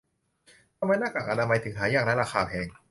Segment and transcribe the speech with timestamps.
[0.77, 2.67] ทำไมหน้ากากอนามัยถึงหายากและราคาแพง